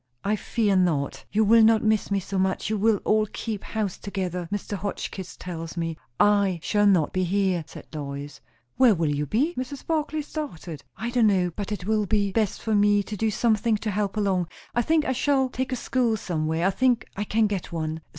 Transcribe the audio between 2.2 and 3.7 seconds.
much; you will all keep